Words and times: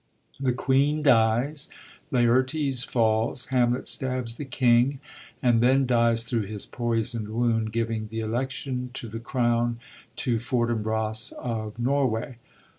The 0.39 0.51
qneen 0.51 1.03
dies; 1.03 1.69
Laertes 2.09 2.83
falls; 2.83 3.45
Hamlet 3.53 3.87
stabs 3.87 4.37
the 4.37 4.45
king, 4.45 4.99
and 5.43 5.61
then 5.61 5.85
dies 5.85 6.23
thru 6.23 6.41
his 6.41 6.65
poisond 6.65 7.29
wound, 7.29 7.71
giving 7.71 8.07
the 8.07 8.21
election 8.21 8.89
to 8.95 9.07
the 9.07 9.19
crown 9.19 9.79
to 10.15 10.39
Fortinbras 10.39 11.33
of 11.33 11.77
Norway. 11.77 12.39